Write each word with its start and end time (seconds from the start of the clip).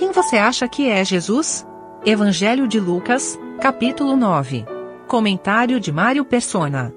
Quem 0.00 0.12
você 0.12 0.38
acha 0.38 0.66
que 0.66 0.88
é 0.88 1.04
Jesus? 1.04 1.62
Evangelho 2.06 2.66
de 2.66 2.80
Lucas, 2.80 3.38
capítulo 3.60 4.16
9. 4.16 4.64
Comentário 5.06 5.78
de 5.78 5.92
Mário 5.92 6.24
Persona. 6.24 6.90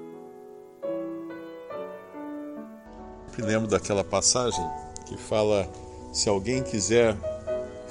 Me 3.36 3.44
lembro 3.44 3.68
daquela 3.68 4.02
passagem 4.02 4.66
que 5.04 5.18
fala: 5.18 5.70
se 6.14 6.30
alguém 6.30 6.62
quiser 6.62 7.14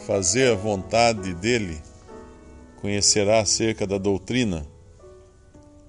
fazer 0.08 0.52
a 0.52 0.56
vontade 0.56 1.32
dele, 1.36 1.80
conhecerá 2.82 3.40
acerca 3.40 3.86
da 3.86 4.00
doutrina. 4.00 4.66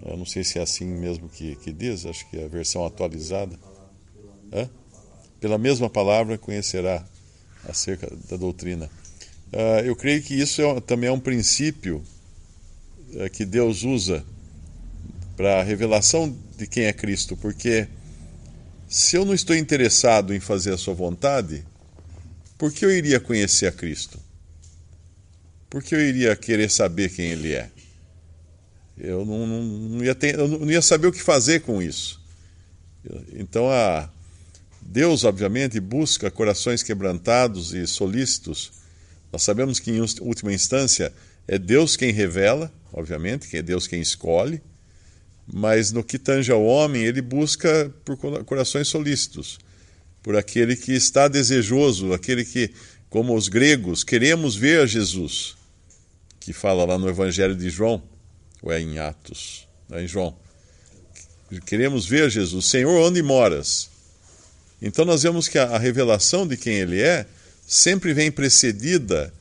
Eu 0.05 0.19
não 0.19 0.27
sei 0.27 0.45
se 0.45 0.59
é 0.59 0.63
assim 0.63 0.85
mesmo 0.85 1.31
que, 1.31 1.57
que 1.57 1.73
diz, 1.73 2.05
acho 2.05 2.29
que 2.29 2.39
é 2.39 2.45
a 2.45 2.49
versão 2.49 2.85
atualizada. 2.85 3.59
Hã? 4.53 4.69
Pela 5.41 5.57
mesma 5.57 5.89
palavra, 5.89 6.37
conhecerá 6.37 7.03
acerca 7.67 8.07
da 8.29 8.37
doutrina. 8.37 8.91
Uh, 9.53 9.85
eu 9.85 9.95
creio 9.95 10.23
que 10.23 10.35
isso 10.35 10.63
é, 10.63 10.81
também 10.81 11.09
é 11.09 11.13
um 11.13 11.21
princípio 11.21 12.03
uh, 13.13 13.31
que 13.31 13.45
Deus 13.45 13.83
usa 13.83 14.25
para 15.37 15.61
a 15.61 15.63
revelação 15.63 16.37
de 16.57 16.67
quem 16.67 16.85
é 16.85 16.93
Cristo, 16.93 17.37
porque 17.37 17.89
se 18.89 19.17
eu 19.17 19.25
não 19.25 19.35
estou 19.35 19.57
interessado 19.57 20.35
em 20.35 20.41
fazer 20.41 20.73
a 20.73 20.79
sua 20.79 20.95
vontade, 20.95 21.65
por 22.59 22.73
que 22.73 22.85
eu 22.85 22.91
iria 22.91 23.19
conhecer 23.21 23.67
a 23.67 23.73
Cristo? 23.73 24.19
Por 25.69 25.83
que 25.83 25.95
eu 25.95 26.01
iria 26.01 26.37
querer 26.37 26.71
saber 26.71 27.11
quem 27.11 27.27
Ele 27.27 27.53
é? 27.53 27.71
Eu 28.97 29.25
não, 29.25 29.47
não, 29.47 29.63
não, 29.63 30.05
ia, 30.05 30.15
ter, 30.15 30.39
eu 30.39 30.47
não 30.47 30.71
ia 30.71 30.81
saber 30.81 31.09
o 31.09 31.13
que 31.13 31.21
fazer 31.21 31.63
com 31.63 31.83
isso. 31.83 32.23
Então, 33.33 33.69
a, 33.69 34.09
Deus, 34.81 35.25
obviamente, 35.25 35.81
busca 35.81 36.31
corações 36.31 36.83
quebrantados 36.83 37.75
e 37.75 37.87
solícitos. 37.87 38.73
Nós 39.35 39.43
sabemos 39.43 39.81
que, 39.81 39.91
em 39.91 40.01
última 40.21 40.53
instância, 40.53 41.13
é 41.49 41.59
Deus 41.59 41.97
quem 41.97 42.13
revela, 42.13 42.73
obviamente, 42.93 43.49
que 43.49 43.57
é 43.57 43.63
Deus 43.63 43.89
quem 43.89 44.01
escolhe, 44.01 44.63
mas 45.45 45.91
no 45.91 46.05
que 46.05 46.21
tange 46.21 46.53
ao 46.53 46.65
homem, 46.65 47.03
ele 47.03 47.21
busca 47.21 47.93
por 48.05 48.17
corações 48.45 48.87
solícitos, 48.87 49.59
por 50.23 50.37
aquele 50.37 50.77
que 50.77 50.93
está 50.93 51.27
desejoso, 51.27 52.13
aquele 52.13 52.45
que, 52.45 52.71
como 53.11 53.35
os 53.35 53.49
gregos, 53.49 54.05
queremos 54.05 54.55
ver 54.55 54.83
a 54.83 54.87
Jesus, 54.87 55.57
que 56.39 56.53
fala 56.53 56.85
lá 56.85 56.97
no 56.97 57.09
Evangelho 57.09 57.57
de 57.57 57.69
João, 57.71 58.01
ou 58.63 58.71
é 58.71 58.81
em 58.81 59.01
Atos, 59.01 59.67
é 59.91 60.01
em 60.01 60.07
João. 60.07 60.37
Queremos 61.67 62.07
ver 62.07 62.27
a 62.27 62.29
Jesus, 62.29 62.67
Senhor, 62.67 63.05
onde 63.05 63.21
moras? 63.21 63.91
Então 64.81 65.05
nós 65.05 65.25
vemos 65.25 65.49
que 65.49 65.59
a, 65.59 65.77
revelação 65.77 66.47
de 66.47 66.57
quem 66.57 66.75
ele 66.75 67.03
é 67.03 67.27
sempre 67.75 68.15
vem 68.15 68.31
precedida 68.31 69.35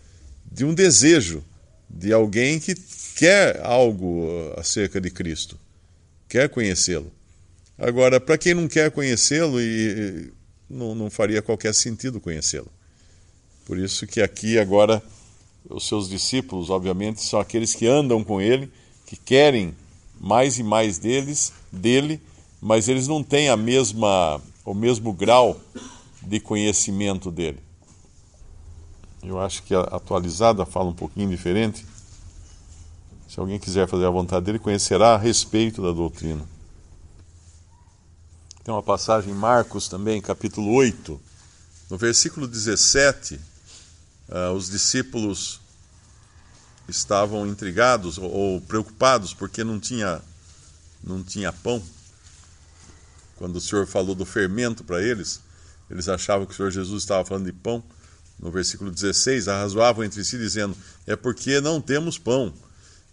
de 0.52 0.66
um 0.66 0.74
desejo 0.74 1.44
de 1.88 2.12
alguém 2.12 2.60
que 2.60 2.74
quer 3.16 3.62
algo 3.64 4.28
acerca 4.58 5.00
de 5.00 5.12
Cristo, 5.12 5.60
quer 6.28 6.50
conhecê-lo. 6.50 7.12
Agora, 7.78 8.20
para 8.20 8.38
quem 8.38 8.56
não 8.56 8.68
quer 8.68 8.90
conhecê-lo, 8.90 9.62
e 9.62 10.32
não, 10.68 10.96
não 10.96 11.12
faria 11.12 11.44
qualquer 11.44 11.76
sentido 11.76 12.20
conhecê-lo. 12.20 12.72
Por 13.66 13.78
isso 13.78 14.08
que 14.08 14.20
aqui 14.20 14.58
agora 14.58 15.02
os 15.70 15.88
seus 15.88 16.10
discípulos, 16.10 16.72
obviamente, 16.72 17.22
são 17.22 17.40
aqueles 17.40 17.76
que 17.76 17.86
andam 17.86 18.24
com 18.24 18.42
ele, 18.42 18.72
que 19.06 19.16
querem 19.16 19.76
mais 20.20 20.58
e 20.58 20.64
mais 20.64 20.98
deles, 20.98 21.54
dele, 21.72 22.20
mas 22.60 22.90
eles 22.90 23.08
não 23.08 23.24
têm 23.24 23.50
a 23.50 23.58
mesma 23.58 24.42
o 24.66 24.74
mesmo 24.74 25.14
grau 25.14 25.60
de 26.22 26.40
conhecimento 26.40 27.30
dele. 27.30 27.60
Eu 29.24 29.40
acho 29.40 29.64
que 29.64 29.74
a 29.74 29.82
atualizada 29.82 30.66
fala 30.66 30.90
um 30.90 30.94
pouquinho 30.94 31.30
diferente. 31.30 31.86
Se 33.30 33.40
alguém 33.40 33.58
quiser 33.58 33.88
fazer 33.88 34.06
a 34.06 34.10
vontade 34.10 34.46
dele, 34.46 34.60
conhecerá 34.60 35.16
a 35.16 35.18
respeito 35.18 35.82
da 35.82 35.92
doutrina. 35.92 36.46
Tem 38.64 38.74
uma 38.74 38.84
passagem 38.84 39.32
em 39.32 39.36
Marcos 39.36 39.88
também, 39.88 40.22
capítulo 40.22 40.74
8, 40.74 41.20
no 41.90 41.98
versículo 41.98 42.48
17, 42.48 43.36
uh, 43.36 43.40
ah, 44.30 44.52
os 44.54 44.70
discípulos 44.70 45.60
estavam 46.88 47.46
intrigados 47.48 48.18
ou, 48.18 48.32
ou 48.32 48.62
preocupados 48.62 49.34
porque 49.34 49.64
não 49.64 49.80
tinha, 49.80 50.22
não 51.04 51.24
tinha 51.24 51.52
pão. 51.52 51.84
Quando 53.36 53.58
o 53.58 53.62
Senhor 53.62 53.86
falou 53.86 54.16
do 54.16 54.26
fermento 54.26 54.84
para 54.84 55.02
eles, 55.02 55.42
eles 55.90 56.08
achavam 56.08 56.46
que 56.46 56.54
o 56.54 56.56
Senhor 56.56 56.72
Jesus 56.72 57.04
estava 57.04 57.26
falando 57.26 57.46
de 57.46 57.54
pão. 57.54 57.84
No 58.40 58.52
versículo 58.52 58.92
16, 58.92 59.48
arrazoavam 59.48 60.04
entre 60.04 60.24
si, 60.24 60.38
dizendo: 60.38 60.76
É 61.08 61.16
porque 61.16 61.62
não 61.62 61.80
temos 61.80 62.18
pão. 62.18 62.54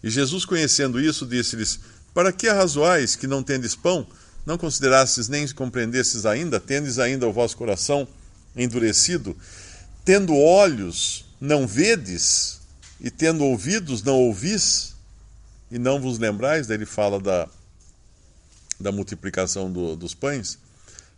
E 0.03 0.09
Jesus, 0.09 0.45
conhecendo 0.45 0.99
isso, 0.99 1.25
disse-lhes: 1.25 1.79
Para 2.13 2.31
que 2.31 2.47
arrazoais 2.47 3.15
que 3.15 3.27
não 3.27 3.43
tendes 3.43 3.75
pão? 3.75 4.07
Não 4.45 4.57
considerastes 4.57 5.27
nem 5.27 5.47
compreendestes 5.49 6.25
ainda? 6.25 6.59
Tendes 6.59 6.97
ainda 6.97 7.27
o 7.27 7.33
vosso 7.33 7.55
coração 7.55 8.07
endurecido? 8.55 9.37
Tendo 10.03 10.35
olhos, 10.35 11.25
não 11.39 11.67
vedes? 11.67 12.59
E 12.99 13.09
tendo 13.09 13.43
ouvidos, 13.43 14.03
não 14.03 14.15
ouvis? 14.15 14.95
E 15.69 15.77
não 15.77 16.01
vos 16.01 16.17
lembrais? 16.19 16.67
Daí 16.67 16.77
ele 16.77 16.85
fala 16.85 17.19
da, 17.19 17.47
da 18.79 18.91
multiplicação 18.91 19.71
do, 19.71 19.95
dos 19.95 20.13
pães. 20.13 20.57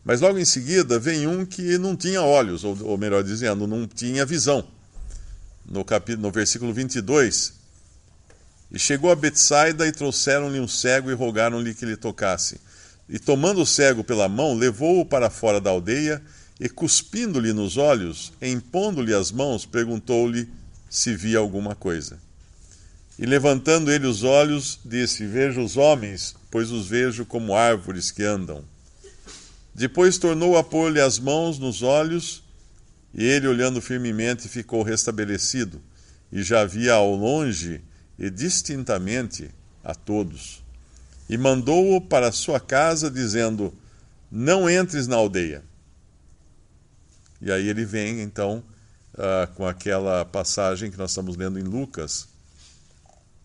Mas 0.03 0.19
logo 0.19 0.37
em 0.37 0.45
seguida 0.45 0.99
vem 0.99 1.27
um 1.27 1.45
que 1.45 1.77
não 1.77 1.95
tinha 1.95 2.21
olhos, 2.21 2.63
ou, 2.63 2.77
ou 2.83 2.97
melhor 2.97 3.23
dizendo, 3.23 3.65
não 3.65 3.87
tinha 3.87 4.25
visão. 4.25 4.67
No, 5.65 5.85
capítulo, 5.85 6.23
no 6.23 6.31
versículo 6.31 6.73
22, 6.73 7.53
e 8.71 8.79
chegou 8.79 9.11
a 9.11 9.15
Betsaida 9.15 9.87
e 9.87 9.91
trouxeram-lhe 9.91 10.59
um 10.59 10.67
cego 10.67 11.09
e 11.09 11.13
rogaram-lhe 11.13 11.73
que 11.73 11.85
lhe 11.85 11.95
tocasse. 11.95 12.59
E 13.07 13.19
tomando 13.19 13.61
o 13.61 13.65
cego 13.65 14.03
pela 14.03 14.27
mão, 14.27 14.55
levou-o 14.55 15.05
para 15.05 15.29
fora 15.29 15.61
da 15.61 15.69
aldeia 15.69 16.21
e, 16.59 16.67
cuspindo-lhe 16.67 17.53
nos 17.53 17.77
olhos, 17.77 18.33
impondo-lhe 18.41 19.13
as 19.13 19.31
mãos, 19.31 19.65
perguntou-lhe 19.65 20.49
se 20.89 21.15
via 21.15 21.37
alguma 21.37 21.75
coisa. 21.75 22.19
E 23.19 23.25
levantando 23.25 23.91
ele 23.91 24.07
os 24.07 24.23
olhos, 24.23 24.79
disse: 24.83 25.25
Vejo 25.27 25.61
os 25.61 25.77
homens, 25.77 26.35
pois 26.49 26.71
os 26.71 26.87
vejo 26.87 27.25
como 27.25 27.55
árvores 27.55 28.09
que 28.09 28.23
andam. 28.23 28.63
Depois 29.73 30.17
tornou 30.17 30.57
a 30.57 30.63
pôr-lhe 30.63 31.01
as 31.01 31.17
mãos 31.17 31.57
nos 31.57 31.81
olhos, 31.81 32.43
e 33.13 33.23
ele, 33.23 33.47
olhando 33.47 33.81
firmemente, 33.81 34.47
ficou 34.47 34.83
restabelecido, 34.83 35.81
e 36.31 36.43
já 36.43 36.65
via 36.65 36.93
ao 36.93 37.15
longe 37.15 37.81
e 38.17 38.29
distintamente 38.29 39.49
a 39.83 39.95
todos. 39.95 40.63
E 41.29 41.37
mandou-o 41.37 42.01
para 42.01 42.31
sua 42.31 42.59
casa, 42.59 43.09
dizendo: 43.09 43.73
Não 44.31 44.69
entres 44.69 45.07
na 45.07 45.15
aldeia. 45.15 45.63
E 47.41 47.51
aí 47.51 47.67
ele 47.67 47.85
vem, 47.85 48.21
então, 48.21 48.63
uh, 49.13 49.51
com 49.55 49.65
aquela 49.65 50.23
passagem 50.25 50.91
que 50.91 50.97
nós 50.97 51.11
estamos 51.11 51.35
lendo 51.35 51.59
em 51.59 51.63
Lucas 51.63 52.32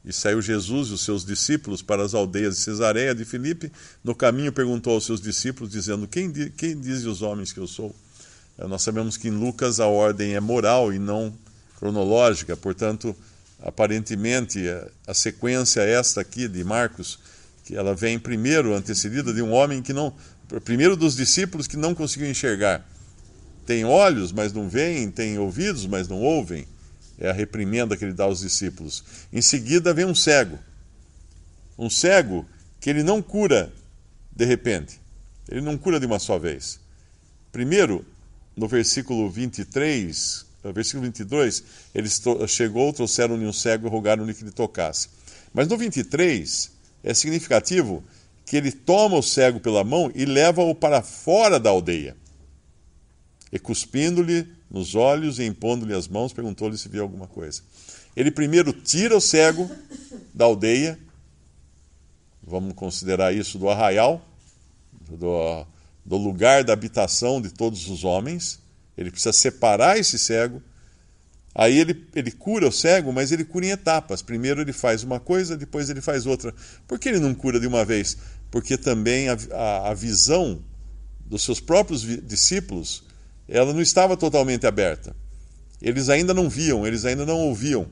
e 0.04 0.12
saiu 0.12 0.40
Jesus 0.40 0.88
e 0.88 0.92
os 0.92 1.04
seus 1.04 1.24
discípulos 1.24 1.82
para 1.82 2.02
as 2.02 2.14
aldeias 2.14 2.56
de 2.56 2.62
Cesareia 2.62 3.14
de 3.14 3.24
Filipe. 3.24 3.70
No 4.02 4.14
caminho 4.14 4.52
perguntou 4.52 4.94
aos 4.94 5.04
seus 5.04 5.20
discípulos, 5.20 5.70
dizendo: 5.70 6.06
Quem, 6.06 6.32
quem 6.32 6.78
dizem 6.80 7.10
os 7.10 7.22
homens 7.22 7.52
que 7.52 7.60
eu 7.60 7.66
sou? 7.66 7.94
Eh, 8.58 8.66
nós 8.66 8.82
sabemos 8.82 9.16
que 9.16 9.28
em 9.28 9.32
Lucas 9.32 9.80
a 9.80 9.86
ordem 9.86 10.34
é 10.34 10.40
moral 10.40 10.92
e 10.92 10.98
não 10.98 11.32
cronológica, 11.78 12.56
portanto, 12.56 13.14
aparentemente 13.62 14.64
a 15.06 15.14
sequência 15.14 15.80
esta 15.80 16.20
aqui 16.20 16.48
de 16.48 16.64
Marcos, 16.64 17.18
que 17.64 17.76
ela 17.76 17.94
vem 17.94 18.18
primeiro 18.18 18.74
antecedida 18.74 19.32
de 19.32 19.42
um 19.42 19.52
homem 19.52 19.82
que 19.82 19.92
não, 19.92 20.12
primeiro 20.64 20.96
dos 20.96 21.14
discípulos 21.14 21.66
que 21.66 21.76
não 21.76 21.94
conseguiu 21.94 22.28
enxergar. 22.28 22.84
Tem 23.66 23.84
olhos, 23.84 24.32
mas 24.32 24.52
não 24.52 24.68
veem, 24.68 25.10
tem 25.10 25.38
ouvidos, 25.38 25.86
mas 25.86 26.08
não 26.08 26.20
ouvem. 26.20 26.66
É 27.18 27.28
a 27.30 27.32
reprimenda 27.32 27.96
que 27.96 28.04
ele 28.04 28.12
dá 28.12 28.24
aos 28.24 28.40
discípulos. 28.40 29.02
Em 29.32 29.42
seguida 29.42 29.92
vem 29.92 30.04
um 30.04 30.14
cego. 30.14 30.58
Um 31.78 31.90
cego 31.90 32.46
que 32.80 32.88
ele 32.88 33.02
não 33.02 33.20
cura 33.20 33.72
de 34.34 34.44
repente. 34.44 35.00
Ele 35.48 35.60
não 35.60 35.76
cura 35.76 35.98
de 35.98 36.06
uma 36.06 36.18
só 36.18 36.38
vez. 36.38 36.78
Primeiro, 37.50 38.04
no 38.56 38.68
versículo 38.68 39.28
23, 39.30 40.46
no 40.62 40.72
versículo 40.72 41.04
22, 41.04 41.64
ele 41.94 42.08
chegou, 42.46 42.92
trouxeram-lhe 42.92 43.46
um 43.46 43.52
cego 43.52 43.86
e 43.86 43.90
rogaram-lhe 43.90 44.34
que 44.34 44.44
lhe 44.44 44.50
tocasse. 44.50 45.08
Mas 45.52 45.66
no 45.66 45.76
23, 45.76 46.70
é 47.02 47.14
significativo 47.14 48.04
que 48.44 48.56
ele 48.56 48.72
toma 48.72 49.16
o 49.16 49.22
cego 49.22 49.60
pela 49.60 49.84
mão 49.84 50.10
e 50.14 50.24
leva-o 50.24 50.74
para 50.74 51.02
fora 51.02 51.58
da 51.58 51.70
aldeia. 51.70 52.16
E 53.52 53.58
cuspindo-lhe 53.58 54.46
nos 54.70 54.94
olhos 54.94 55.38
e 55.38 55.44
impondo-lhe 55.44 55.94
as 55.94 56.06
mãos, 56.06 56.32
perguntou-lhe 56.32 56.76
se 56.76 56.88
via 56.88 57.00
alguma 57.00 57.26
coisa. 57.26 57.62
Ele 58.14 58.30
primeiro 58.30 58.72
tira 58.72 59.16
o 59.16 59.20
cego 59.20 59.70
da 60.34 60.44
aldeia, 60.44 60.98
vamos 62.42 62.74
considerar 62.74 63.32
isso 63.32 63.58
do 63.58 63.68
arraial, 63.68 64.20
do, 65.10 65.66
do 66.04 66.16
lugar 66.16 66.64
da 66.64 66.72
habitação 66.72 67.40
de 67.40 67.50
todos 67.50 67.88
os 67.88 68.04
homens. 68.04 68.58
Ele 68.96 69.10
precisa 69.10 69.32
separar 69.32 69.98
esse 69.98 70.18
cego. 70.18 70.62
Aí 71.54 71.78
ele, 71.78 72.06
ele 72.14 72.30
cura 72.30 72.68
o 72.68 72.72
cego, 72.72 73.12
mas 73.12 73.32
ele 73.32 73.44
cura 73.44 73.66
em 73.66 73.70
etapas. 73.70 74.20
Primeiro 74.22 74.60
ele 74.60 74.72
faz 74.72 75.02
uma 75.02 75.18
coisa, 75.18 75.56
depois 75.56 75.88
ele 75.88 76.00
faz 76.00 76.26
outra. 76.26 76.54
Por 76.86 76.98
que 76.98 77.08
ele 77.08 77.20
não 77.20 77.34
cura 77.34 77.58
de 77.58 77.66
uma 77.66 77.84
vez? 77.84 78.16
Porque 78.50 78.76
também 78.76 79.28
a, 79.28 79.36
a, 79.52 79.90
a 79.90 79.94
visão 79.94 80.62
dos 81.20 81.42
seus 81.42 81.60
próprios 81.60 82.02
discípulos 82.02 83.07
ela 83.48 83.72
não 83.72 83.80
estava 83.80 84.16
totalmente 84.16 84.66
aberta. 84.66 85.16
Eles 85.80 86.08
ainda 86.08 86.34
não 86.34 86.48
viam, 86.48 86.86
eles 86.86 87.04
ainda 87.04 87.24
não 87.24 87.38
ouviam. 87.38 87.86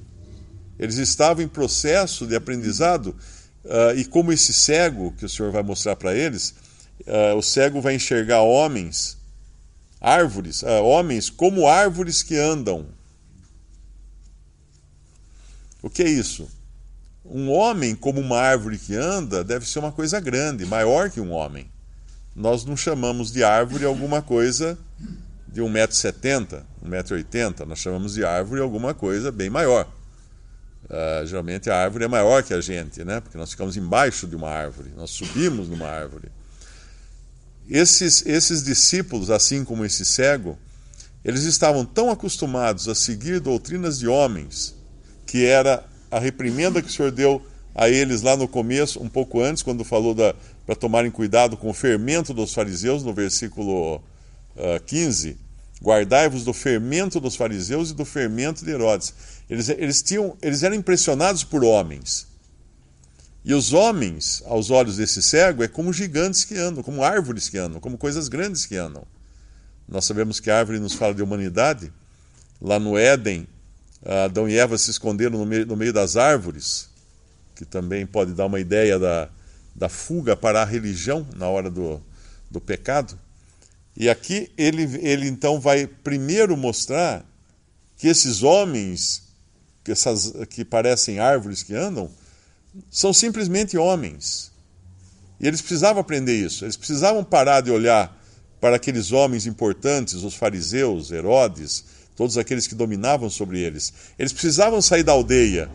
Eles 0.78 0.96
estavam 0.98 1.42
em 1.42 1.48
processo 1.48 2.26
de 2.26 2.36
aprendizado, 2.36 3.16
uh, 3.64 3.96
e 3.96 4.04
como 4.04 4.32
esse 4.32 4.52
cego, 4.52 5.12
que 5.12 5.24
o 5.24 5.28
Senhor 5.28 5.50
vai 5.50 5.62
mostrar 5.62 5.96
para 5.96 6.14
eles, 6.14 6.54
uh, 7.06 7.36
o 7.36 7.42
cego 7.42 7.80
vai 7.80 7.94
enxergar 7.94 8.42
homens, 8.42 9.16
árvores, 10.00 10.62
uh, 10.62 10.82
homens 10.84 11.30
como 11.30 11.66
árvores 11.66 12.22
que 12.22 12.36
andam. 12.36 12.86
O 15.80 15.88
que 15.88 16.02
é 16.02 16.08
isso? 16.08 16.48
Um 17.24 17.50
homem 17.50 17.94
como 17.94 18.20
uma 18.20 18.38
árvore 18.38 18.78
que 18.78 18.94
anda 18.94 19.42
deve 19.42 19.66
ser 19.66 19.78
uma 19.78 19.92
coisa 19.92 20.20
grande, 20.20 20.66
maior 20.66 21.10
que 21.10 21.20
um 21.20 21.32
homem. 21.32 21.70
Nós 22.34 22.64
não 22.64 22.76
chamamos 22.76 23.32
de 23.32 23.42
árvore 23.42 23.84
alguma 23.84 24.20
coisa 24.20 24.78
de 25.56 25.62
1,70m, 25.62 26.62
1,80m, 26.84 27.64
nós 27.66 27.78
chamamos 27.78 28.12
de 28.12 28.24
árvore 28.26 28.60
alguma 28.60 28.92
coisa 28.92 29.32
bem 29.32 29.48
maior. 29.48 29.90
Uh, 30.84 31.26
geralmente 31.26 31.70
a 31.70 31.76
árvore 31.76 32.04
é 32.04 32.08
maior 32.08 32.42
que 32.42 32.52
a 32.52 32.60
gente, 32.60 33.02
né? 33.02 33.20
porque 33.20 33.38
nós 33.38 33.52
ficamos 33.52 33.74
embaixo 33.74 34.26
de 34.26 34.36
uma 34.36 34.50
árvore, 34.50 34.92
nós 34.94 35.10
subimos 35.10 35.66
numa 35.66 35.86
árvore. 35.86 36.28
Esses, 37.66 38.24
esses 38.26 38.62
discípulos, 38.62 39.30
assim 39.30 39.64
como 39.64 39.82
esse 39.82 40.04
cego, 40.04 40.58
eles 41.24 41.44
estavam 41.44 41.86
tão 41.86 42.10
acostumados 42.10 42.86
a 42.86 42.94
seguir 42.94 43.40
doutrinas 43.40 43.98
de 43.98 44.06
homens, 44.06 44.74
que 45.24 45.46
era 45.46 45.86
a 46.10 46.18
reprimenda 46.18 46.82
que 46.82 46.88
o 46.88 46.92
Senhor 46.92 47.10
deu 47.10 47.44
a 47.74 47.88
eles 47.88 48.20
lá 48.20 48.36
no 48.36 48.46
começo, 48.46 49.02
um 49.02 49.08
pouco 49.08 49.40
antes, 49.40 49.62
quando 49.62 49.82
falou 49.84 50.14
para 50.66 50.76
tomarem 50.76 51.10
cuidado 51.10 51.56
com 51.56 51.70
o 51.70 51.74
fermento 51.74 52.34
dos 52.34 52.52
fariseus, 52.52 53.02
no 53.02 53.14
versículo 53.14 53.96
uh, 53.96 54.02
ah, 54.76 54.80
15 54.80 55.45
Guardai-vos 55.82 56.44
do 56.44 56.52
fermento 56.52 57.20
dos 57.20 57.37
fariseus 57.37 57.90
e 57.90 57.94
do 57.94 58.05
fermento 58.05 58.64
de 58.64 58.70
Herodes. 58.70 59.14
Eles, 59.49 59.69
eles, 59.69 60.02
tinham, 60.02 60.37
eles 60.40 60.62
eram 60.62 60.75
impressionados 60.75 61.44
por 61.44 61.62
homens. 61.62 62.26
E 63.44 63.55
os 63.55 63.73
homens, 63.73 64.43
aos 64.46 64.70
olhos 64.70 64.96
desse 64.96 65.23
cego, 65.23 65.62
é 65.62 65.69
como 65.69 65.93
gigantes 65.93 66.44
que 66.44 66.56
andam, 66.56 66.82
como 66.82 67.05
árvores 67.05 67.49
que 67.49 67.58
andam, 67.58 67.81
como 67.81 67.96
coisas 67.96 68.28
grandes 68.28 68.67
que 68.67 68.76
andam. 68.76 69.05
Nós 69.88 70.05
sabemos 70.05 70.40
que 70.40 70.50
a 70.50 70.58
árvore 70.58 70.81
nos 70.81 70.94
fala 70.94 71.14
de 71.14 71.23
humanidade. 71.23 71.93
Lá 72.61 72.81
no 72.81 72.99
Éden, 72.99 73.46
Adão 74.05 74.49
e 74.49 74.58
Eva 74.58 74.76
se 74.78 74.90
esconderam 74.90 75.38
no 75.38 75.46
meio, 75.46 75.67
no 75.67 75.76
meio 75.76 75.93
das 75.93 76.17
árvores, 76.17 76.88
que 77.55 77.64
também 77.64 78.06
pode 78.06 78.32
dar 78.32 78.46
uma 78.46 78.58
ideia 78.58 78.99
da, 78.99 79.28
da 79.75 79.88
fuga 79.88 80.37
para 80.37 80.62
a 80.62 80.64
religião 80.64 81.26
na 81.37 81.46
hora 81.46 81.70
do, 81.70 82.00
do 82.50 82.61
pecado. 82.61 83.17
E 83.96 84.10
aqui 84.10 84.50
ele, 84.58 84.82
ele 85.00 85.26
então 85.26 85.58
vai 85.58 85.87
primeiro 85.87 86.56
mostrar 86.56 87.25
que 87.96 88.06
esses 88.08 88.43
homens, 88.43 89.22
que, 89.82 89.90
essas, 89.90 90.34
que 90.50 90.64
parecem 90.64 91.19
árvores 91.19 91.62
que 91.62 91.75
andam, 91.75 92.10
são 92.90 93.12
simplesmente 93.12 93.78
homens. 93.78 94.52
E 95.40 95.46
eles 95.46 95.62
precisavam 95.62 96.00
aprender 96.00 96.34
isso. 96.34 96.64
Eles 96.64 96.76
precisavam 96.76 97.25
parar 97.25 97.62
de 97.62 97.70
olhar 97.70 98.14
para 98.60 98.76
aqueles 98.76 99.12
homens 99.12 99.46
importantes, 99.46 100.22
os 100.22 100.34
fariseus, 100.34 101.10
Herodes, 101.10 101.84
todos 102.14 102.37
aqueles 102.37 102.66
que 102.66 102.75
dominavam 102.75 103.31
sobre 103.31 103.60
eles. 103.60 103.92
Eles 104.19 104.32
precisavam 104.32 104.82
sair 104.82 105.02
da 105.02 105.12
aldeia, 105.12 105.70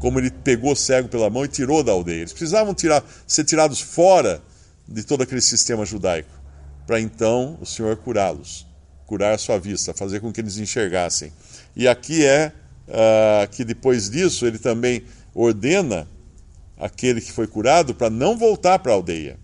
como 0.00 0.18
ele 0.18 0.30
pegou 0.30 0.72
o 0.72 0.76
cego 0.76 1.08
pela 1.08 1.30
mão 1.30 1.44
e 1.44 1.48
tirou 1.48 1.84
da 1.84 1.92
aldeia. 1.92 2.20
Eles 2.20 2.32
precisavam 2.32 2.74
tirar, 2.74 3.04
ser 3.28 3.44
tirados 3.44 3.80
fora 3.80 4.42
de 4.88 5.04
todo 5.04 5.22
aquele 5.22 5.40
sistema 5.40 5.84
judaico 5.84 6.39
para 6.90 7.00
então 7.00 7.56
o 7.60 7.64
Senhor 7.64 7.96
curá-los, 7.98 8.66
curar 9.06 9.32
a 9.32 9.38
sua 9.38 9.60
vista, 9.60 9.94
fazer 9.94 10.18
com 10.18 10.32
que 10.32 10.40
eles 10.40 10.58
enxergassem. 10.58 11.32
E 11.76 11.86
aqui 11.86 12.26
é 12.26 12.50
uh, 12.88 13.48
que 13.48 13.64
depois 13.64 14.10
disso 14.10 14.44
ele 14.44 14.58
também 14.58 15.04
ordena 15.32 16.08
aquele 16.76 17.20
que 17.20 17.30
foi 17.30 17.46
curado 17.46 17.94
para 17.94 18.10
não 18.10 18.36
voltar 18.36 18.80
para 18.80 18.90
a 18.90 18.96
aldeia, 18.96 19.38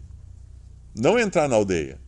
não 0.92 1.16
entrar 1.16 1.48
na 1.48 1.54
aldeia. 1.54 2.00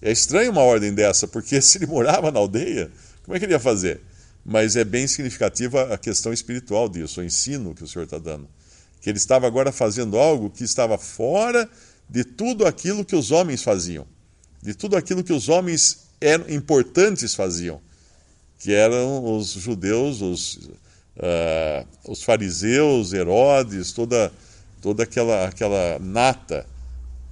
É 0.00 0.10
estranho 0.10 0.50
uma 0.50 0.62
ordem 0.62 0.94
dessa, 0.94 1.28
porque 1.28 1.60
se 1.60 1.76
ele 1.76 1.86
morava 1.88 2.30
na 2.32 2.38
aldeia, 2.38 2.90
como 3.22 3.36
é 3.36 3.38
que 3.38 3.44
ele 3.44 3.52
ia 3.52 3.60
fazer? 3.60 4.00
Mas 4.42 4.76
é 4.76 4.84
bem 4.84 5.06
significativa 5.06 5.92
a 5.92 5.98
questão 5.98 6.32
espiritual 6.32 6.88
disso, 6.88 7.20
o 7.20 7.22
ensino 7.22 7.74
que 7.74 7.84
o 7.84 7.86
Senhor 7.86 8.06
está 8.06 8.16
dando. 8.16 8.48
Que 9.02 9.10
ele 9.10 9.18
estava 9.18 9.46
agora 9.46 9.70
fazendo 9.70 10.16
algo 10.16 10.48
que 10.48 10.64
estava 10.64 10.96
fora 10.96 11.68
de 12.08 12.24
tudo 12.24 12.64
aquilo 12.64 13.04
que 13.04 13.14
os 13.14 13.30
homens 13.30 13.62
faziam 13.62 14.15
de 14.66 14.74
tudo 14.74 14.96
aquilo 14.96 15.22
que 15.22 15.32
os 15.32 15.48
homens 15.48 16.08
eram 16.20 16.50
importantes 16.50 17.36
faziam, 17.36 17.80
que 18.58 18.74
eram 18.74 19.36
os 19.36 19.52
judeus, 19.52 20.20
os, 20.20 20.56
uh, 20.56 21.86
os 22.04 22.24
fariseus, 22.24 23.12
Herodes, 23.12 23.92
toda, 23.92 24.32
toda 24.82 25.04
aquela, 25.04 25.46
aquela 25.46 26.00
nata. 26.00 26.66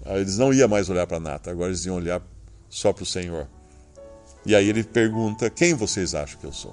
Ah, 0.07 0.17
eles 0.17 0.39
não 0.39 0.55
iam 0.55 0.69
mais 0.69 0.89
olhar 0.89 1.09
para 1.09 1.17
a 1.17 1.21
nata, 1.21 1.51
agora 1.51 1.71
eles 1.71 1.85
iam 1.85 1.97
olhar 1.97 2.23
só 2.71 2.93
para 2.93 3.03
o 3.03 3.07
Senhor. 3.07 3.49
E 4.47 4.55
aí 4.55 4.69
ele 4.69 4.85
pergunta: 4.85 5.51
Quem 5.51 5.75
vocês 5.75 6.15
acham 6.15 6.39
que 6.39 6.47
eu 6.47 6.53
sou? 6.53 6.73